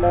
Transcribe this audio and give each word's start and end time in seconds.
Mi 0.00 0.06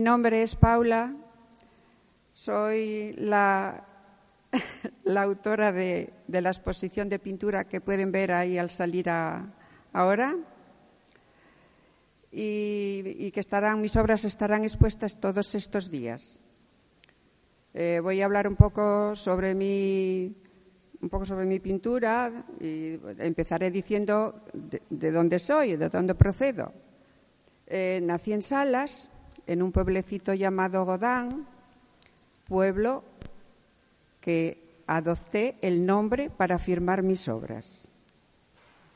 nombre 0.00 0.42
es 0.42 0.54
Paula, 0.54 1.16
soy 2.32 3.14
la, 3.18 3.84
autora 5.16 5.72
de, 5.72 6.12
la 6.28 6.50
exposición 6.50 7.08
de 7.08 7.18
pintura 7.18 7.64
que 7.64 7.80
pueden 7.80 8.12
ver 8.12 8.30
ahí 8.30 8.56
al 8.56 8.70
salir 8.70 9.10
ahora 9.10 10.36
y, 12.30 13.32
que 13.32 13.40
estarán, 13.40 13.80
mis 13.80 13.96
obras 13.96 14.24
estarán 14.24 14.62
expuestas 14.62 15.18
todos 15.18 15.56
estos 15.56 15.90
días. 15.90 16.38
Eh, 17.74 17.98
voy 18.00 18.20
a 18.20 18.26
hablar 18.26 18.46
un 18.46 18.54
poco 18.54 19.16
sobre 19.16 19.56
mi, 19.56 20.36
un 21.02 21.08
poco 21.08 21.26
sobre 21.26 21.44
mi 21.46 21.58
pintura 21.58 22.44
y 22.60 22.98
empezaré 23.18 23.70
diciendo 23.70 24.40
de, 24.88 25.10
dónde 25.10 25.40
soy, 25.40 25.76
de 25.76 25.88
dónde 25.88 26.14
procedo. 26.14 26.72
Eh, 27.66 28.00
nací 28.02 28.32
en 28.32 28.40
Salas, 28.40 29.10
en 29.46 29.62
un 29.62 29.72
pueblecito 29.72 30.32
llamado 30.32 30.84
Godán, 30.84 31.46
pueblo 32.46 33.02
que 34.20 34.62
adopté 34.86 35.56
el 35.60 35.84
nombre 35.84 36.30
para 36.30 36.60
firmar 36.60 37.02
mis 37.02 37.28
obras. 37.28 37.88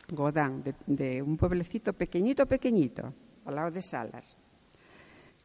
Godán, 0.08 0.62
de, 0.86 1.22
un 1.22 1.36
pueblecito 1.36 1.92
pequeñito, 1.92 2.46
pequeñito, 2.46 3.12
al 3.44 3.56
lado 3.56 3.72
de 3.72 3.82
Salas. 3.82 4.36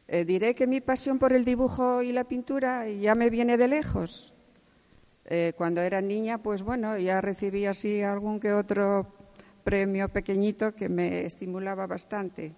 Eh, 0.06 0.24
diré 0.24 0.54
que 0.54 0.68
mi 0.68 0.80
pasión 0.80 1.18
por 1.18 1.32
el 1.32 1.44
dibujo 1.44 2.02
y 2.02 2.12
la 2.12 2.22
pintura 2.22 2.88
ya 2.88 3.16
me 3.16 3.30
viene 3.30 3.56
de 3.56 3.66
lejos. 3.66 4.31
Eh, 5.24 5.52
cuando 5.56 5.80
era 5.80 6.00
niña, 6.00 6.38
pues 6.38 6.62
bueno, 6.62 6.98
ya 6.98 7.20
recibí 7.20 7.66
así 7.66 8.02
algún 8.02 8.40
que 8.40 8.52
otro 8.52 9.06
premio 9.62 10.08
pequeñito 10.08 10.74
que 10.74 10.88
me 10.88 11.24
estimulaba 11.24 11.86
bastante. 11.86 12.54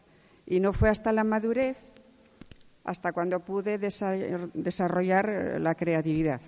Y 0.47 0.61
no 0.61 0.73
fue 0.73 0.89
hasta 0.89 1.13
la 1.13 1.25
madurez 1.25 1.77
hasta 2.85 3.13
cuando 3.13 3.41
pude 3.41 3.79
desarrollar 3.79 5.29
eh, 5.29 5.59
la 5.59 5.75
creatividad. 5.75 6.41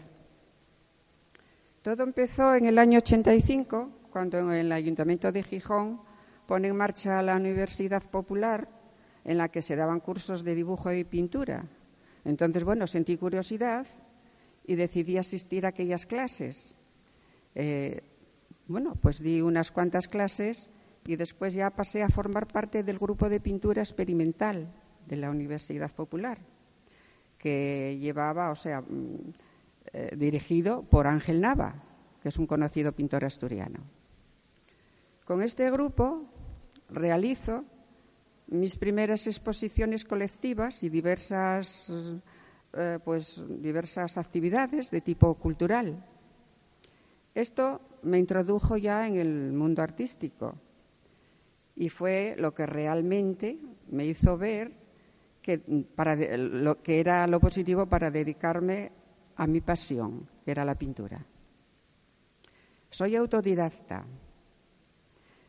Todo 1.82 2.02
empezó 2.02 2.54
en 2.54 2.66
el 2.66 2.78
año 2.78 2.98
85, 2.98 3.90
cuando 4.10 4.38
en 4.38 4.50
el 4.52 4.72
Ayuntamiento 4.72 5.30
de 5.32 5.42
Gijón 5.42 6.00
pone 6.46 6.68
en 6.68 6.76
marcha 6.76 7.22
la 7.22 7.36
Universidad 7.36 8.02
Popular, 8.02 8.68
en 9.24 9.38
la 9.38 9.48
que 9.48 9.62
se 9.62 9.76
daban 9.76 10.00
cursos 10.00 10.44
de 10.44 10.54
dibujo 10.54 10.92
y 10.92 11.04
pintura. 11.04 11.64
Entonces, 12.24 12.64
bueno, 12.64 12.86
sentí 12.86 13.16
curiosidad 13.16 13.86
y 14.66 14.74
decidí 14.74 15.16
asistir 15.16 15.64
a 15.64 15.70
aquellas 15.70 16.06
clases. 16.06 16.76
Eh, 17.54 18.02
bueno, 18.66 18.96
pues 18.96 19.22
di 19.22 19.40
unas 19.40 19.70
cuantas 19.70 20.08
clases 20.08 20.68
y 21.06 21.16
después 21.16 21.54
ya 21.54 21.70
pasé 21.70 22.02
a 22.02 22.08
formar 22.08 22.48
parte 22.48 22.82
del 22.82 22.98
grupo 22.98 23.28
de 23.28 23.40
pintura 23.40 23.80
experimental 23.80 24.72
de 25.06 25.16
la 25.16 25.30
Universidad 25.30 25.94
Popular, 25.94 26.38
que 27.38 27.96
llevaba, 28.00 28.50
o 28.50 28.56
sea, 28.56 28.80
mm, 28.80 29.32
eh, 29.92 30.16
dirigido 30.16 30.82
por 30.82 31.06
Ángel 31.06 31.40
Nava, 31.40 31.82
que 32.20 32.28
es 32.28 32.36
un 32.38 32.46
conocido 32.46 32.90
pintor 32.92 33.24
asturiano. 33.24 33.80
Con 35.24 35.42
este 35.42 35.70
grupo 35.70 36.24
realizo 36.88 37.64
mis 38.48 38.76
primeras 38.76 39.26
exposiciones 39.26 40.04
colectivas 40.04 40.82
y 40.82 40.88
diversas, 40.88 41.92
pues, 43.04 43.42
diversas 43.48 44.18
actividades 44.18 44.90
de 44.90 45.00
tipo 45.00 45.34
cultural. 45.34 46.04
Esto 47.34 47.80
me 48.02 48.18
introdujo 48.18 48.76
ya 48.76 49.06
en 49.06 49.16
el 49.16 49.52
mundo 49.52 49.82
artístico 49.82 50.54
y 51.74 51.90
fue 51.90 52.34
lo 52.38 52.54
que 52.54 52.64
realmente 52.64 53.58
me 53.90 54.06
hizo 54.06 54.38
ver 54.38 54.72
que, 55.42 55.58
para 55.58 56.16
lo 56.16 56.82
que 56.82 56.98
era 56.98 57.26
lo 57.26 57.38
positivo 57.38 57.86
para 57.86 58.10
dedicarme 58.10 58.90
a 59.36 59.46
mi 59.46 59.60
pasión, 59.60 60.26
que 60.44 60.50
era 60.50 60.64
la 60.64 60.74
pintura. 60.74 61.24
Soy 62.90 63.16
autodidacta. 63.16 64.04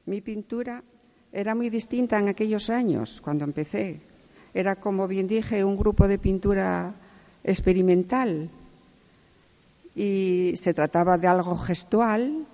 Mi 0.06 0.22
pintura 0.22 0.84
era 1.31 1.56
muy 1.56 1.70
distinta 1.70 2.20
en 2.20 2.28
aquellos 2.28 2.70
años, 2.70 3.22
cuando 3.22 3.46
empecé. 3.46 4.02
Era, 4.53 4.75
como 4.75 5.08
bien 5.08 5.28
dije, 5.28 5.64
un 5.64 5.78
grupo 5.78 6.08
de 6.08 6.20
pintura 6.20 6.94
experimental 7.47 8.50
y 9.96 10.53
se 10.58 10.74
trataba 10.74 11.18
de 11.18 11.28
algo 11.28 11.58
gestual 11.58 12.46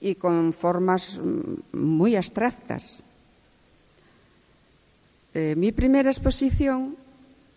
y 0.00 0.16
con 0.16 0.52
formas 0.52 1.18
muy 1.72 2.16
abstractas. 2.16 3.00
Eh, 5.32 5.54
mi 5.56 5.72
primera 5.72 6.10
exposición 6.10 6.96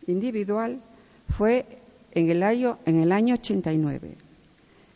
individual 0.07 0.79
fue 1.35 1.65
en 2.11 2.29
el, 2.29 2.43
año, 2.43 2.77
en 2.85 2.99
el 3.01 3.11
año 3.11 3.35
89, 3.35 4.15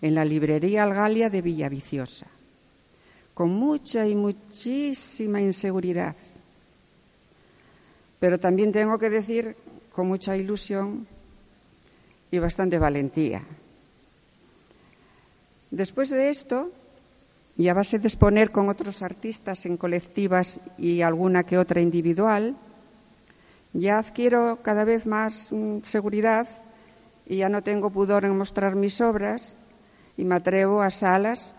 en 0.01 0.15
la 0.15 0.23
librería 0.23 0.83
Algalia 0.83 1.29
de 1.29 1.41
Villaviciosa, 1.41 2.27
con 3.33 3.49
mucha 3.49 4.07
y 4.07 4.15
muchísima 4.15 5.41
inseguridad, 5.41 6.15
pero 8.19 8.39
también 8.39 8.71
tengo 8.71 8.97
que 8.97 9.09
decir 9.09 9.55
con 9.91 10.07
mucha 10.07 10.37
ilusión 10.37 11.07
y 12.33 12.39
bastante 12.39 12.79
valentía. 12.79 13.43
Después 15.69 16.09
de 16.09 16.31
esto, 16.31 16.71
y 17.55 17.67
a 17.67 17.75
base 17.75 17.99
de 17.99 18.07
exponer 18.07 18.49
con 18.49 18.69
otros 18.69 19.03
artistas 19.03 19.67
en 19.67 19.77
colectivas 19.77 20.59
y 20.79 21.03
alguna 21.03 21.43
que 21.43 21.59
otra 21.59 21.79
individual, 21.79 22.57
ya 23.73 23.99
adquiero 23.99 24.57
cada 24.63 24.83
vez 24.83 25.05
más 25.05 25.49
mm, 25.51 25.81
seguridad 25.83 26.47
y 27.27 27.37
ya 27.37 27.49
no 27.49 27.61
tengo 27.61 27.91
pudor 27.91 28.25
en 28.25 28.35
mostrar 28.35 28.73
mis 28.73 28.99
obras 28.99 29.55
y 30.17 30.23
me 30.23 30.33
atrevo 30.33 30.81
a 30.81 30.89
salas 30.89 31.53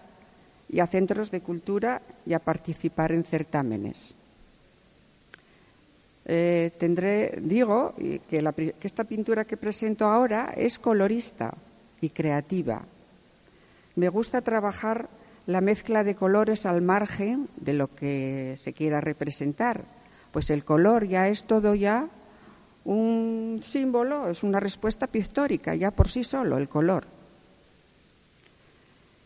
y 0.68 0.80
a 0.80 0.88
centros 0.88 1.30
de 1.30 1.40
cultura 1.40 2.02
y 2.26 2.32
a 2.32 2.40
participar 2.40 3.12
en 3.12 3.22
certámenes. 3.22 4.16
Eh, 6.26 6.72
tendré, 6.78 7.38
digo 7.40 7.94
que, 7.96 8.20
que 8.28 8.86
esta 8.86 9.04
pintura 9.04 9.44
que 9.44 9.56
presento 9.56 10.06
ahora 10.06 10.54
es 10.56 10.78
colorista 10.78 11.54
y 12.00 12.10
creativa. 12.10 12.82
Me 13.96 14.08
gusta 14.08 14.40
trabajar 14.40 15.08
la 15.46 15.60
mezcla 15.60 16.02
de 16.02 16.14
colores 16.14 16.64
al 16.64 16.80
margen 16.80 17.48
de 17.56 17.74
lo 17.74 17.94
que 17.94 18.54
se 18.56 18.72
quiera 18.72 19.00
representar 19.00 19.84
pues 20.34 20.50
el 20.50 20.64
color 20.64 21.06
ya 21.06 21.28
es 21.28 21.44
todo 21.44 21.76
ya 21.76 22.08
un 22.84 23.60
símbolo, 23.62 24.28
es 24.28 24.42
una 24.42 24.58
respuesta 24.58 25.06
pictórica 25.06 25.76
ya 25.76 25.92
por 25.92 26.08
sí 26.08 26.24
solo, 26.24 26.58
el 26.58 26.68
color. 26.68 27.06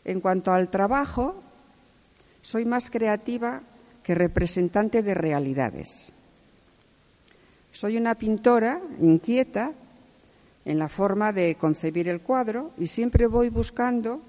En 0.05 0.21
cuanto 0.21 0.53
al 0.53 0.69
trabajo, 0.69 1.43
soy 2.43 2.67
más 2.67 2.91
creativa 2.91 3.63
que 4.03 4.15
representante 4.15 5.03
de 5.03 5.15
realidades. 5.15 6.13
Soy 7.79 7.97
una 7.97 8.17
pintora 8.17 8.81
inquieta 9.01 9.71
en 10.65 10.81
la 10.81 10.89
forma 10.89 11.31
de 11.31 11.55
concebir 11.55 12.09
el 12.09 12.21
cuadro 12.23 12.73
y 12.77 12.89
siempre 12.89 13.29
voy 13.29 13.51
buscando 13.51 14.21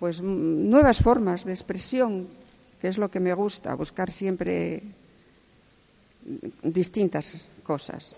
pues 0.00 0.20
nuevas 0.20 0.98
formas 0.98 1.44
de 1.44 1.52
expresión, 1.52 2.26
que 2.80 2.88
es 2.88 2.98
lo 2.98 3.08
que 3.08 3.20
me 3.20 3.32
gusta, 3.34 3.76
buscar 3.76 4.10
siempre 4.10 4.82
distintas 6.64 7.46
cosas. 7.62 8.16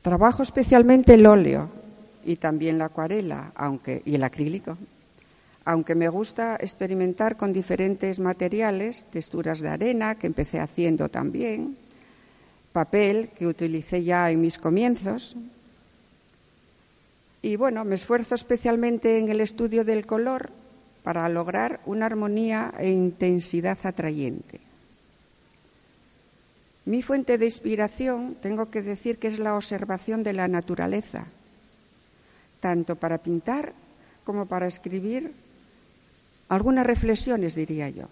Trabajo 0.00 0.42
especialmente 0.42 1.12
el 1.12 1.26
óleo 1.26 1.68
y 2.24 2.36
también 2.36 2.78
la 2.78 2.86
acuarela 2.86 3.52
aunque, 3.56 4.00
y 4.06 4.14
el 4.14 4.24
acrílico, 4.24 4.78
aunque 5.66 5.94
me 5.94 6.08
gusta 6.08 6.56
experimentar 6.58 7.36
con 7.36 7.52
diferentes 7.52 8.20
materiales, 8.20 9.04
texturas 9.12 9.60
de 9.60 9.68
arena, 9.68 10.14
que 10.14 10.28
empecé 10.28 10.60
haciendo 10.60 11.10
también, 11.10 11.76
papel, 12.78 13.30
que 13.36 13.44
utilicé 13.44 14.04
ya 14.04 14.30
en 14.30 14.40
mis 14.40 14.56
comienzos. 14.56 15.34
Y 17.42 17.56
bueno, 17.56 17.84
me 17.84 17.96
esfuerzo 17.96 18.36
especialmente 18.36 19.18
en 19.18 19.28
el 19.30 19.40
estudio 19.40 19.82
del 19.82 20.06
color 20.06 20.50
para 21.02 21.28
lograr 21.28 21.80
una 21.86 22.06
armonía 22.06 22.72
e 22.78 22.90
intensidad 22.90 23.76
atrayente. 23.82 24.60
Mi 26.84 27.02
fuente 27.02 27.36
de 27.36 27.46
inspiración, 27.46 28.36
tengo 28.40 28.70
que 28.70 28.82
decir 28.82 29.18
que 29.18 29.26
es 29.26 29.40
la 29.40 29.56
observación 29.56 30.22
de 30.22 30.34
la 30.34 30.46
naturaleza, 30.46 31.26
tanto 32.60 32.94
para 32.94 33.18
pintar 33.18 33.72
como 34.22 34.46
para 34.46 34.68
escribir 34.68 35.32
algunas 36.48 36.86
reflexiones, 36.86 37.56
diría 37.56 37.90
yo. 37.90 38.06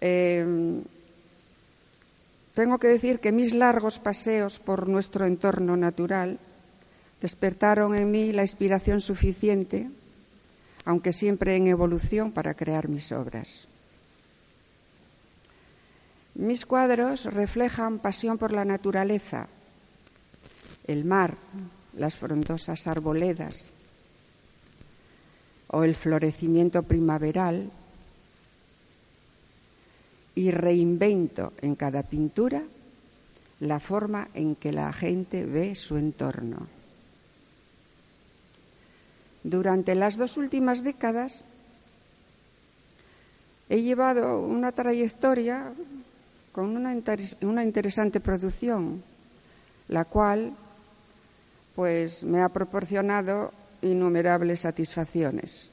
Em, 0.00 0.82
tengo 2.54 2.78
que 2.78 2.88
decir 2.88 3.20
que 3.20 3.32
mis 3.32 3.54
largos 3.54 3.98
paseos 3.98 4.58
por 4.58 4.88
nuestro 4.88 5.24
entorno 5.24 5.76
natural 5.76 6.38
despertaron 7.20 7.94
en 7.94 8.10
mí 8.10 8.32
la 8.32 8.42
inspiración 8.42 9.00
suficiente, 9.00 9.88
aunque 10.84 11.12
siempre 11.12 11.56
en 11.56 11.68
evolución 11.68 12.32
para 12.32 12.54
crear 12.54 12.88
mis 12.88 13.12
obras. 13.12 13.68
Mis 16.34 16.64
cuadros 16.64 17.24
reflejan 17.26 17.98
pasión 17.98 18.38
por 18.38 18.52
la 18.52 18.64
naturaleza, 18.64 19.48
el 20.86 21.04
mar, 21.04 21.36
las 21.96 22.14
frondosas 22.14 22.86
arboledas 22.86 23.70
o 25.68 25.84
el 25.84 25.94
florecimiento 25.94 26.82
primaveral 26.82 27.70
y 30.34 30.50
reinvento 30.50 31.52
en 31.60 31.74
cada 31.74 32.02
pintura 32.02 32.62
la 33.60 33.78
forma 33.80 34.28
en 34.34 34.56
que 34.56 34.72
la 34.72 34.92
gente 34.92 35.44
ve 35.44 35.74
su 35.74 35.96
entorno. 35.96 36.66
Durante 39.42 39.94
las 39.94 40.16
dos 40.16 40.36
últimas 40.36 40.82
décadas 40.82 41.44
he 43.68 43.82
llevado 43.82 44.40
una 44.40 44.72
trayectoria 44.72 45.72
con 46.52 46.76
una, 46.76 46.92
interesante 47.62 48.20
producción, 48.20 49.02
la 49.88 50.04
cual 50.04 50.52
pues 51.74 52.24
me 52.24 52.42
ha 52.42 52.48
proporcionado 52.48 53.52
innumerables 53.82 54.60
satisfacciones. 54.60 55.70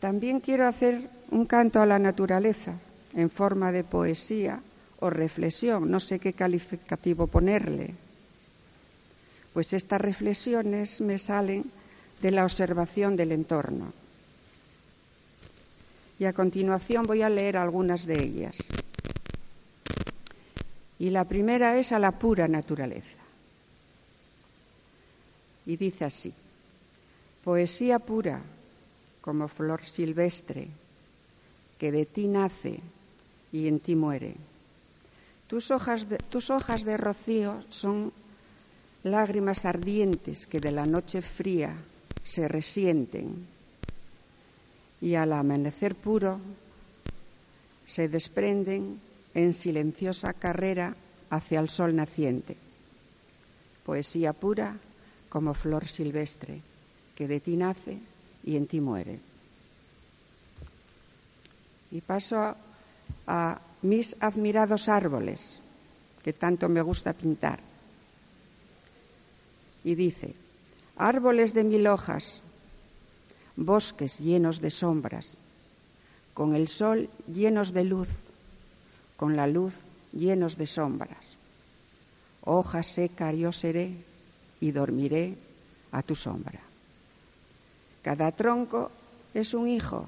También 0.00 0.40
quiero 0.40 0.66
hacer 0.66 1.10
un 1.30 1.46
canto 1.46 1.80
a 1.80 1.86
la 1.86 1.98
naturaleza 1.98 2.74
en 3.14 3.30
forma 3.30 3.72
de 3.72 3.84
poesía 3.84 4.60
o 5.00 5.10
reflexión, 5.10 5.90
no 5.90 6.00
sé 6.00 6.18
qué 6.18 6.32
calificativo 6.32 7.26
ponerle, 7.26 7.94
pues 9.52 9.72
estas 9.72 10.00
reflexiones 10.00 11.00
me 11.00 11.18
salen 11.18 11.64
de 12.22 12.30
la 12.30 12.44
observación 12.44 13.16
del 13.16 13.32
entorno. 13.32 13.92
Y 16.18 16.24
a 16.24 16.32
continuación 16.32 17.06
voy 17.06 17.22
a 17.22 17.30
leer 17.30 17.56
algunas 17.56 18.04
de 18.06 18.22
ellas. 18.22 18.56
Y 20.98 21.10
la 21.10 21.24
primera 21.24 21.78
es 21.78 21.92
a 21.92 21.98
la 21.98 22.12
pura 22.12 22.48
naturaleza. 22.48 23.18
Y 25.66 25.76
dice 25.76 26.04
así, 26.04 26.32
poesía 27.44 28.00
pura 28.00 28.42
como 29.28 29.46
flor 29.46 29.84
silvestre 29.84 30.68
que 31.76 31.92
de 31.92 32.06
ti 32.06 32.28
nace 32.28 32.80
y 33.52 33.68
en 33.68 33.78
ti 33.78 33.92
muere. 33.94 34.32
Tus 35.48 35.70
hojas 35.70 36.08
de, 36.08 36.16
tus 36.16 36.48
hojas 36.48 36.82
de 36.82 36.96
rocío 36.96 37.62
son 37.68 38.10
lágrimas 39.04 39.66
ardientes 39.66 40.46
que 40.46 40.60
de 40.60 40.72
la 40.72 40.86
noche 40.86 41.20
fría 41.20 41.76
se 42.24 42.48
resienten 42.48 43.46
y 45.02 45.14
al 45.16 45.34
amanecer 45.34 45.94
puro 45.94 46.40
se 47.84 48.08
desprenden 48.08 48.98
en 49.34 49.52
silenciosa 49.52 50.32
carrera 50.32 50.96
hacia 51.28 51.60
el 51.60 51.68
sol 51.68 51.94
naciente. 51.94 52.56
Poesía 53.84 54.32
pura 54.32 54.78
como 55.28 55.52
flor 55.52 55.86
silvestre 55.86 56.62
que 57.14 57.28
de 57.28 57.40
ti 57.40 57.58
nace 57.58 57.98
y 58.44 58.56
en 58.56 58.66
ti 58.66 58.80
muere. 58.80 59.20
Y 61.90 62.00
paso 62.00 62.54
a 63.26 63.60
mis 63.82 64.16
admirados 64.20 64.88
árboles, 64.88 65.58
que 66.22 66.32
tanto 66.32 66.68
me 66.68 66.82
gusta 66.82 67.12
pintar. 67.12 67.60
Y 69.84 69.94
dice, 69.94 70.34
árboles 70.96 71.54
de 71.54 71.64
mil 71.64 71.86
hojas, 71.86 72.42
bosques 73.56 74.18
llenos 74.18 74.60
de 74.60 74.70
sombras, 74.70 75.36
con 76.34 76.54
el 76.54 76.68
sol 76.68 77.08
llenos 77.32 77.72
de 77.72 77.84
luz, 77.84 78.08
con 79.16 79.36
la 79.36 79.46
luz 79.46 79.74
llenos 80.12 80.56
de 80.56 80.66
sombras. 80.66 81.24
Hoja 82.44 82.82
seca 82.82 83.32
yo 83.32 83.52
seré 83.52 83.92
y 84.60 84.70
dormiré 84.70 85.36
a 85.92 86.02
tu 86.02 86.14
sombra. 86.14 86.67
Cada 88.08 88.32
tronco 88.32 88.90
es 89.34 89.52
un 89.52 89.68
hijo 89.68 90.06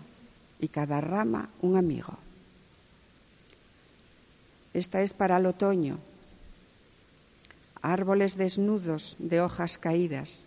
y 0.59 0.69
cada 0.69 1.03
rama 1.03 1.51
un 1.61 1.77
amigo. 1.77 2.17
Esta 4.73 5.03
es 5.03 5.13
para 5.13 5.37
el 5.37 5.45
otoño. 5.45 5.99
Árboles 7.83 8.39
desnudos 8.39 9.17
de 9.19 9.43
hojas 9.43 9.77
caídas, 9.77 10.47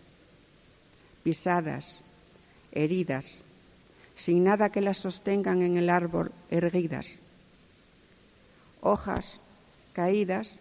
pisadas, 1.22 2.02
heridas, 2.72 3.44
sin 4.16 4.44
nada 4.44 4.72
que 4.72 4.82
las 4.82 4.98
sostengan 4.98 5.62
en 5.62 5.78
el 5.78 5.92
árbol 5.92 6.32
erguidas. 6.50 7.20
Hojas 8.82 9.40
caídas 9.94 10.56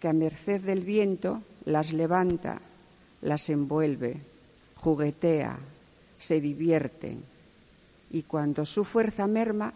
que 0.00 0.08
a 0.08 0.12
merced 0.12 0.62
del 0.62 0.82
viento 0.82 1.42
las 1.64 1.92
levanta, 1.92 2.60
las 3.22 3.48
envuelve, 3.50 4.16
juguetea, 4.74 5.60
se 6.24 6.40
divierten 6.40 7.22
y 8.10 8.22
cuando 8.22 8.64
su 8.64 8.84
fuerza 8.84 9.26
merma, 9.26 9.74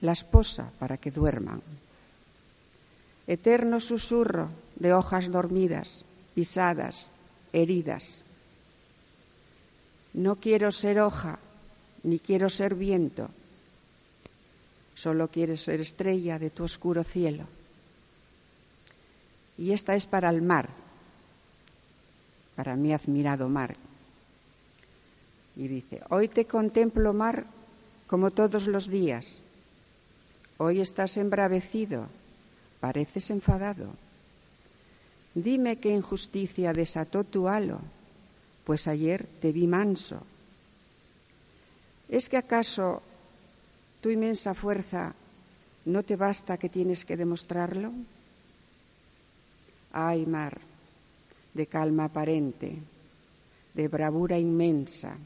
las 0.00 0.24
posa 0.24 0.70
para 0.78 0.96
que 0.96 1.10
duerman. 1.10 1.60
Eterno 3.26 3.78
susurro 3.78 4.48
de 4.76 4.94
hojas 4.94 5.30
dormidas, 5.30 6.04
pisadas, 6.34 7.08
heridas. 7.52 8.22
No 10.14 10.36
quiero 10.36 10.72
ser 10.72 11.00
hoja, 11.00 11.38
ni 12.02 12.18
quiero 12.18 12.48
ser 12.48 12.74
viento, 12.74 13.28
solo 14.94 15.28
quiero 15.28 15.56
ser 15.58 15.80
estrella 15.80 16.38
de 16.38 16.48
tu 16.48 16.64
oscuro 16.64 17.04
cielo. 17.04 17.44
Y 19.58 19.72
esta 19.72 19.96
es 19.96 20.06
para 20.06 20.30
el 20.30 20.40
mar, 20.40 20.70
para 22.56 22.76
mi 22.76 22.94
admirado 22.94 23.48
mar, 23.48 23.76
y 25.58 25.66
dice, 25.66 26.00
hoy 26.08 26.28
te 26.28 26.44
contemplo, 26.44 27.12
mar, 27.12 27.44
como 28.06 28.30
todos 28.30 28.68
los 28.68 28.88
días. 28.88 29.42
Hoy 30.56 30.80
estás 30.80 31.16
embravecido, 31.16 32.06
pareces 32.78 33.28
enfadado. 33.30 33.88
Dime 35.34 35.78
qué 35.78 35.90
injusticia 35.90 36.72
desató 36.72 37.24
tu 37.24 37.48
halo, 37.48 37.80
pues 38.64 38.86
ayer 38.86 39.26
te 39.40 39.50
vi 39.50 39.66
manso. 39.66 40.22
¿Es 42.08 42.28
que 42.28 42.36
acaso 42.36 43.02
tu 44.00 44.10
inmensa 44.10 44.54
fuerza 44.54 45.12
no 45.86 46.04
te 46.04 46.14
basta 46.14 46.56
que 46.56 46.68
tienes 46.68 47.04
que 47.04 47.16
demostrarlo? 47.16 47.92
Ay, 49.90 50.24
mar, 50.24 50.56
de 51.52 51.66
calma 51.66 52.04
aparente, 52.04 52.78
de 53.74 53.88
bravura 53.88 54.38
inmensa, 54.38 55.16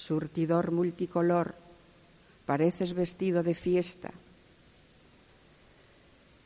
surtidor 0.00 0.72
multicolor, 0.72 1.54
pareces 2.46 2.94
vestido 2.94 3.42
de 3.42 3.54
fiesta. 3.54 4.10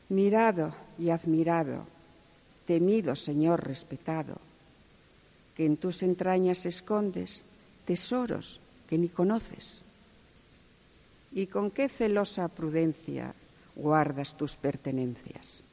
Mirado 0.09 0.75
y 0.99 1.09
admirado, 1.09 1.87
temido 2.67 3.15
Señor 3.15 3.65
respetado, 3.65 4.35
que 5.55 5.65
en 5.65 5.77
tus 5.77 6.03
entrañas 6.03 6.65
escondes 6.65 7.43
tesoros 7.85 8.59
que 8.89 8.97
ni 8.97 9.07
conoces. 9.07 9.79
¿Y 11.31 11.47
con 11.47 11.71
qué 11.71 11.87
celosa 11.87 12.49
prudencia 12.49 13.33
guardas 13.75 14.35
tus 14.35 14.57
pertenencias? 14.57 15.63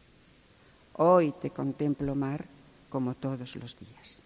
Hoy 0.95 1.35
te 1.43 1.51
contemplo, 1.51 2.15
mar, 2.15 2.47
como 2.89 3.15
todos 3.15 3.57
los 3.57 3.77
días. 3.79 4.22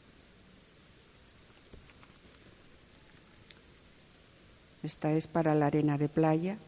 Esta 4.87 5.11
es 5.11 5.27
para 5.27 5.57
la 5.57 5.67
arena 5.67 5.99
de 5.99 6.09
playa. 6.09 6.59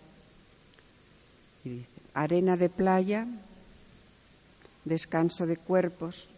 Y 1.63 1.69
dice, 1.69 2.01
arena 2.15 2.57
de 2.57 2.69
playa, 2.69 3.29
descanso 4.85 5.47
de 5.47 5.57
cuerpos, 5.57 6.29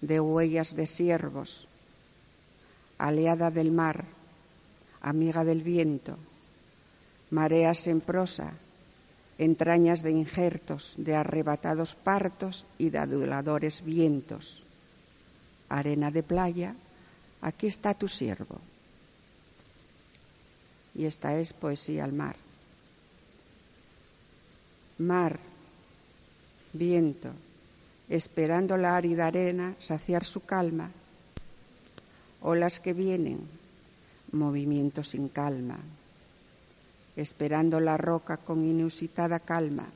de 0.00 0.18
huellas 0.18 0.74
de 0.74 0.86
siervos, 0.86 1.68
aliada 2.96 3.50
del 3.50 3.70
mar, 3.70 4.06
amiga 5.02 5.44
del 5.44 5.62
viento, 5.62 6.16
mareas 7.28 7.86
en 7.86 8.00
prosa, 8.00 8.54
entrañas 9.36 10.02
de 10.02 10.10
injertos, 10.10 10.94
de 10.96 11.16
arrebatados 11.16 11.96
partos 11.96 12.64
y 12.78 12.88
de 12.88 12.96
aduladores 13.00 13.84
vientos. 13.84 14.62
Arena 15.68 16.10
de 16.10 16.22
playa, 16.22 16.74
aquí 17.42 17.66
está 17.66 17.92
tu 17.92 18.08
siervo 18.08 18.58
y 20.94 21.06
esta 21.06 21.38
es 21.38 21.52
poesía 21.52 22.04
al 22.04 22.12
mar. 22.12 22.36
Mar, 24.98 25.38
viento, 26.72 27.30
esperando 28.08 28.76
la 28.76 28.96
árida 28.96 29.26
arena 29.26 29.74
saciar 29.78 30.24
su 30.24 30.40
calma, 30.40 30.90
olas 32.42 32.78
que 32.78 32.92
vienen, 32.92 33.40
movimiento 34.32 35.02
sin 35.02 35.28
calma, 35.28 35.78
esperando 37.16 37.80
la 37.80 37.96
roca 37.96 38.36
con 38.36 38.64
inusitada 38.64 39.40
calma, 39.40 39.86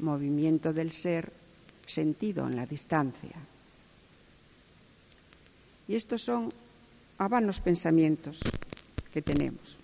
movimiento 0.00 0.72
del 0.72 0.92
ser 0.92 1.32
sentido 1.86 2.46
en 2.46 2.56
la 2.56 2.66
distancia. 2.66 3.36
Y 5.86 5.94
estos 5.94 6.22
son 6.22 6.52
vanos 7.18 7.60
pensamientos 7.60 8.40
que 9.12 9.22
tenemos. 9.22 9.78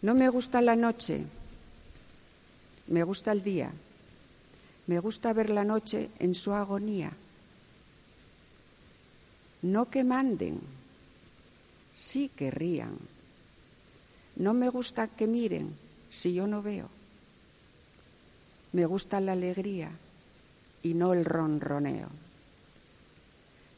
No 0.00 0.14
me 0.14 0.28
gusta 0.28 0.60
la 0.60 0.76
noche, 0.76 1.24
me 2.86 3.02
gusta 3.02 3.32
el 3.32 3.42
día, 3.42 3.72
me 4.86 5.00
gusta 5.00 5.32
ver 5.32 5.50
la 5.50 5.64
noche 5.64 6.10
en 6.20 6.34
su 6.36 6.52
agonía. 6.52 7.12
No 9.62 9.90
que 9.90 10.04
manden, 10.04 10.60
sí 11.94 12.30
que 12.34 12.52
rían. 12.52 12.96
No 14.36 14.54
me 14.54 14.68
gusta 14.68 15.08
que 15.08 15.26
miren 15.26 15.74
si 16.10 16.32
yo 16.32 16.46
no 16.46 16.62
veo. 16.62 16.88
Me 18.72 18.86
gusta 18.86 19.20
la 19.20 19.32
alegría 19.32 19.90
y 20.84 20.94
no 20.94 21.12
el 21.12 21.24
ronroneo. 21.24 22.08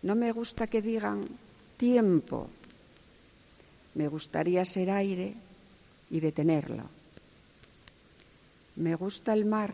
No 0.03 0.15
me 0.15 0.33
gusta 0.33 0.67
que 0.67 0.83
digan 0.83 1.27
tiempo. 1.79 2.51
Me 3.95 4.07
gustaría 4.09 4.67
ser 4.67 4.91
aire 4.91 5.35
y 6.11 6.21
detenerlo. 6.21 6.85
Me 8.77 8.95
gusta 8.95 9.33
el 9.33 9.45
mar 9.45 9.73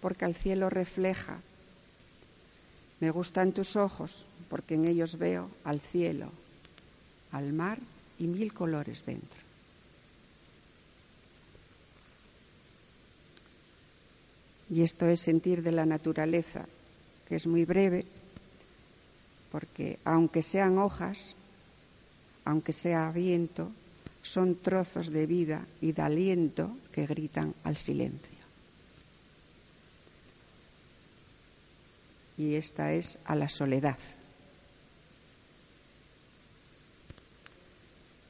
porque 0.00 0.24
al 0.24 0.34
cielo 0.34 0.70
refleja. 0.70 1.40
Me 3.00 3.10
gustan 3.10 3.52
tus 3.52 3.76
ojos 3.76 4.26
porque 4.48 4.74
en 4.74 4.86
ellos 4.86 5.18
veo 5.18 5.50
al 5.64 5.80
cielo, 5.80 6.30
al 7.32 7.52
mar 7.52 7.78
y 8.18 8.26
mil 8.26 8.52
colores 8.52 9.04
dentro. 9.04 9.38
Y 14.70 14.82
esto 14.82 15.06
es 15.06 15.20
sentir 15.20 15.62
de 15.62 15.72
la 15.72 15.86
naturaleza, 15.86 16.66
que 17.26 17.36
es 17.36 17.46
muy 17.46 17.64
breve, 17.64 18.04
porque 19.50 19.98
aunque 20.04 20.42
sean 20.42 20.78
hojas, 20.78 21.34
aunque 22.44 22.72
sea 22.72 23.10
viento, 23.10 23.70
son 24.28 24.56
trozos 24.56 25.10
de 25.10 25.24
vida 25.26 25.66
y 25.80 25.92
de 25.92 26.02
aliento 26.02 26.76
que 26.92 27.06
gritan 27.06 27.54
al 27.64 27.78
silencio. 27.78 28.36
Y 32.36 32.54
esta 32.54 32.92
es 32.92 33.16
a 33.24 33.34
la 33.34 33.48
soledad. 33.48 33.96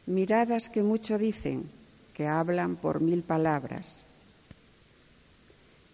Miradas 0.06 0.70
que 0.70 0.84
mucho 0.84 1.18
dicen, 1.18 1.68
que 2.14 2.28
hablan 2.28 2.76
por 2.76 3.00
mil 3.00 3.24
palabras. 3.24 4.04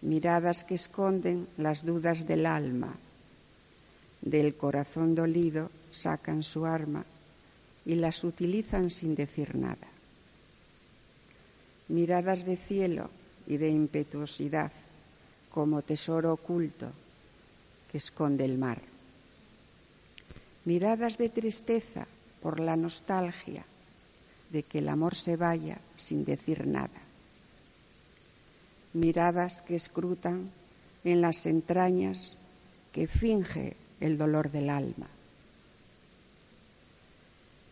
Miradas 0.01 0.63
que 0.63 0.75
esconden 0.75 1.47
las 1.57 1.83
dudas 1.83 2.27
del 2.27 2.45
alma. 2.45 2.95
Del 4.21 4.55
corazón 4.55 5.15
dolido 5.15 5.71
sacan 5.89 6.43
su 6.43 6.67
arma 6.67 7.03
y 7.87 7.95
las 7.95 8.23
utilizan 8.23 8.91
sin 8.91 9.15
decir 9.15 9.55
nada 9.55 9.94
miradas 11.87 12.45
de 12.45 12.57
cielo 12.57 13.09
y 13.47 13.57
de 13.57 13.69
impetuosidad 13.69 14.71
como 15.51 15.81
tesoro 15.81 16.33
oculto 16.33 16.91
que 17.91 17.97
esconde 17.97 18.45
el 18.45 18.57
mar. 18.57 18.81
Miradas 20.65 21.17
de 21.17 21.29
tristeza 21.29 22.07
por 22.41 22.59
la 22.59 22.75
nostalgia 22.75 23.63
de 24.51 24.63
que 24.63 24.79
el 24.79 24.89
amor 24.89 25.15
se 25.15 25.37
vaya 25.37 25.79
sin 25.97 26.25
decir 26.25 26.65
nada. 26.67 27.01
Miradas 28.93 29.61
que 29.61 29.75
escrutan 29.75 30.49
en 31.03 31.21
las 31.21 31.45
entrañas 31.45 32.35
que 32.91 33.07
finge 33.07 33.75
el 33.99 34.17
dolor 34.17 34.51
del 34.51 34.69
alma. 34.69 35.07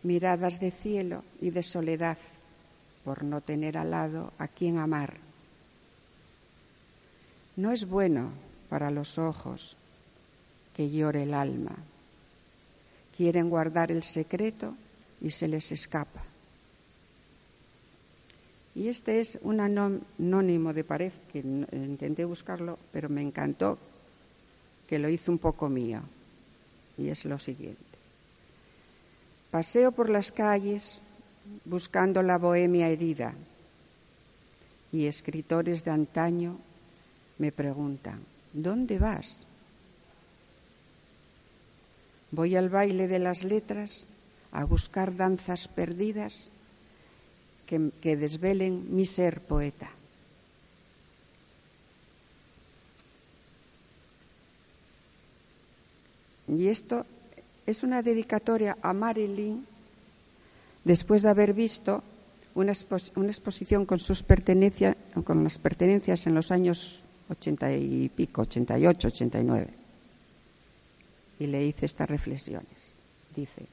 Miradas 0.02 0.60
de 0.60 0.70
cielo 0.70 1.24
y 1.40 1.50
de 1.50 1.62
soledad 1.62 2.18
por 3.04 3.22
no 3.22 3.40
tener 3.40 3.76
al 3.76 3.90
lado 3.90 4.32
a 4.38 4.48
quien 4.48 4.78
amar. 4.78 5.18
No 7.56 7.70
es 7.72 7.86
bueno 7.86 8.32
para 8.68 8.90
los 8.90 9.18
ojos 9.18 9.76
que 10.74 10.90
llore 10.90 11.22
el 11.22 11.34
alma. 11.34 11.76
Quieren 13.16 13.48
guardar 13.48 13.92
el 13.92 14.02
secreto 14.02 14.74
y 15.20 15.30
se 15.30 15.46
les 15.46 15.70
escapa. 15.70 16.22
Y 18.74 18.88
este 18.88 19.20
es 19.20 19.38
un 19.42 19.60
anónimo 19.60 20.72
de 20.72 20.82
pared 20.82 21.12
que 21.32 21.38
intenté 21.38 22.24
buscarlo, 22.24 22.76
pero 22.92 23.08
me 23.08 23.22
encantó 23.22 23.78
que 24.88 24.98
lo 24.98 25.08
hizo 25.08 25.30
un 25.30 25.38
poco 25.38 25.68
mío. 25.68 26.02
Y 26.98 27.08
es 27.08 27.24
lo 27.24 27.38
siguiente. 27.38 27.82
Paseo 29.52 29.92
por 29.92 30.10
las 30.10 30.32
calles 30.32 31.00
buscando 31.64 32.22
la 32.22 32.38
bohemia 32.38 32.88
herida. 32.88 33.34
Y 34.92 35.06
escritores 35.06 35.84
de 35.84 35.90
antaño 35.90 36.58
me 37.38 37.52
preguntan, 37.52 38.20
¿dónde 38.52 38.98
vas? 38.98 39.38
Voy 42.30 42.56
al 42.56 42.68
baile 42.68 43.08
de 43.08 43.18
las 43.18 43.44
letras 43.44 44.04
a 44.52 44.64
buscar 44.64 45.16
danzas 45.16 45.68
perdidas 45.68 46.46
que, 47.66 47.90
que 48.00 48.16
desvelen 48.16 48.94
mi 48.94 49.04
ser 49.04 49.40
poeta. 49.40 49.90
Y 56.46 56.68
esto 56.68 57.06
es 57.66 57.82
una 57.82 58.02
dedicatoria 58.02 58.76
a 58.82 58.92
Marilyn 58.92 59.66
después 60.84 61.22
de 61.22 61.30
haber 61.30 61.52
visto 61.52 62.02
una, 62.54 62.72
exposición 62.72 63.84
con 63.84 63.98
sus 63.98 64.22
pertenencias, 64.22 64.96
con 65.24 65.42
las 65.42 65.58
pertenencias 65.58 66.26
en 66.26 66.34
los 66.34 66.50
años 66.52 67.04
ochenta 67.28 67.72
y 67.72 68.08
pico, 68.08 68.42
88, 68.42 69.08
89. 69.08 69.68
Y 71.40 71.46
le 71.46 71.64
hice 71.64 71.86
estas 71.86 72.08
reflexiones. 72.08 72.68
Dice, 73.34 73.66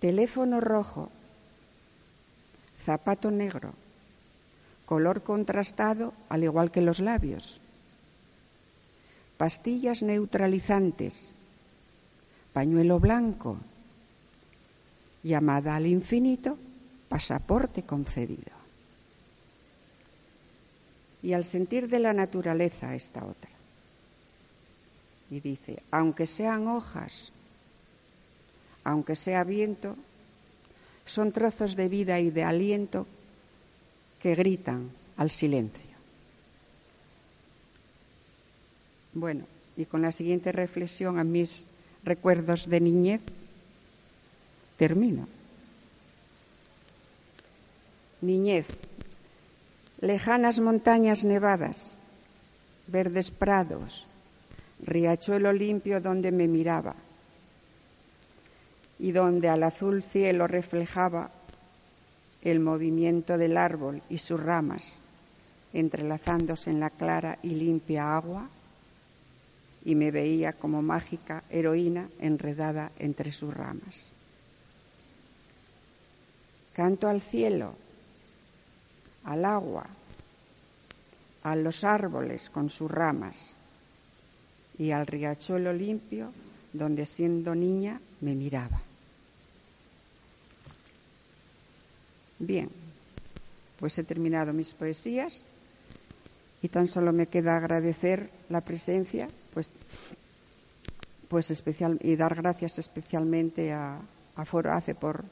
teléfono 0.00 0.60
rojo, 0.60 1.10
zapato 2.84 3.30
negro, 3.30 3.72
color 4.86 5.22
contrastado 5.22 6.12
al 6.28 6.42
igual 6.42 6.72
que 6.72 6.80
los 6.80 6.98
labios, 6.98 7.60
pastillas 9.36 10.02
neutralizantes, 10.02 11.34
pañuelo 12.52 12.98
blanco, 12.98 13.58
llamada 15.22 15.76
al 15.76 15.86
infinito, 15.86 16.56
pasaporte 17.08 17.82
concedido. 17.82 18.52
Y 21.22 21.32
al 21.34 21.44
sentir 21.44 21.88
de 21.88 21.98
la 21.98 22.12
naturaleza 22.12 22.94
esta 22.94 23.24
otra. 23.24 23.50
Y 25.30 25.40
dice, 25.40 25.82
aunque 25.90 26.26
sean 26.26 26.66
hojas, 26.66 27.30
aunque 28.84 29.16
sea 29.16 29.44
viento, 29.44 29.96
son 31.04 31.32
trozos 31.32 31.76
de 31.76 31.88
vida 31.88 32.20
y 32.20 32.30
de 32.30 32.44
aliento 32.44 33.06
que 34.22 34.34
gritan 34.34 34.90
al 35.16 35.30
silencio. 35.30 35.90
Bueno, 39.12 39.44
y 39.76 39.84
con 39.86 40.02
la 40.02 40.12
siguiente 40.12 40.52
reflexión 40.52 41.18
a 41.18 41.24
mis 41.24 41.64
recuerdos 42.04 42.68
de 42.68 42.80
niñez, 42.80 43.20
Termino. 44.80 45.28
Niñez. 48.22 48.66
Lejanas 50.00 50.58
montañas 50.58 51.22
nevadas, 51.22 51.98
verdes 52.86 53.30
prados, 53.30 54.06
riachuelo 54.80 55.52
limpio 55.52 56.00
donde 56.00 56.32
me 56.32 56.48
miraba 56.48 56.94
y 58.98 59.12
donde 59.12 59.50
al 59.50 59.64
azul 59.64 60.02
cielo 60.02 60.46
reflejaba 60.46 61.28
el 62.40 62.60
movimiento 62.60 63.36
del 63.36 63.58
árbol 63.58 64.00
y 64.08 64.16
sus 64.16 64.40
ramas 64.40 65.02
entrelazándose 65.74 66.70
en 66.70 66.80
la 66.80 66.88
clara 66.88 67.38
y 67.42 67.50
limpia 67.50 68.16
agua 68.16 68.48
y 69.84 69.94
me 69.94 70.10
veía 70.10 70.54
como 70.54 70.80
mágica 70.80 71.44
heroína 71.50 72.08
enredada 72.18 72.92
entre 72.98 73.30
sus 73.30 73.52
ramas. 73.52 74.10
Canto 76.72 77.08
al 77.08 77.20
cielo, 77.20 77.74
al 79.24 79.44
agua, 79.44 79.86
a 81.42 81.56
los 81.56 81.84
árboles 81.84 82.50
con 82.50 82.70
sus 82.70 82.90
ramas 82.90 83.54
y 84.78 84.90
al 84.92 85.06
riachuelo 85.06 85.72
limpio 85.72 86.32
donde 86.72 87.06
siendo 87.06 87.54
niña 87.54 88.00
me 88.20 88.34
miraba. 88.34 88.80
Bien, 92.38 92.70
pues 93.78 93.98
he 93.98 94.04
terminado 94.04 94.52
mis 94.52 94.72
poesías 94.72 95.44
y 96.62 96.68
tan 96.68 96.88
solo 96.88 97.12
me 97.12 97.26
queda 97.26 97.56
agradecer 97.56 98.30
la 98.48 98.60
presencia 98.60 99.28
pues, 99.52 99.70
pues 101.28 101.50
especial, 101.50 101.98
y 102.02 102.16
dar 102.16 102.34
gracias 102.34 102.78
especialmente 102.78 103.72
a, 103.72 104.00
Foro 104.46 104.72
ACE 104.72 104.94
por, 104.94 105.22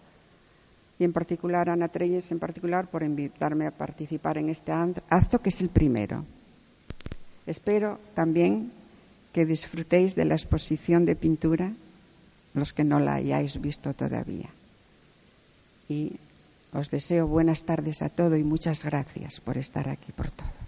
y 0.99 1.05
en 1.05 1.13
particular 1.13 1.69
a 1.69 1.75
Ana 1.75 1.89
Treyes 1.89 2.33
en 2.33 2.39
particular 2.39 2.89
por 2.89 3.03
invitarme 3.03 3.67
a 3.67 3.71
participar 3.71 4.39
en 4.39 4.49
este 4.49 4.73
acto 4.73 5.41
que 5.41 5.51
es 5.51 5.61
el 5.61 5.69
primero. 5.69 6.25
Espero 7.47 7.99
también 8.15 8.73
que 9.33 9.47
disfrutéis 9.47 10.17
de 10.17 10.25
la 10.25 10.35
exposición 10.35 11.05
de 11.05 11.17
pintura 11.17 11.73
los 12.55 12.73
que 12.73 12.85
no 12.85 12.99
la 12.99 13.15
hayáis 13.15 13.61
visto 13.61 13.95
todavía. 13.95 14.51
Y 15.89 16.17
os 16.73 16.91
deseo 16.91 17.27
buenas 17.27 17.63
tardes 17.63 18.03
a 18.03 18.09
todos 18.09 18.39
y 18.39 18.45
muchas 18.45 18.85
gracias 18.85 19.41
por 19.41 19.57
estar 19.57 19.89
aquí 19.89 20.13
por 20.13 20.31
todo. 20.31 20.68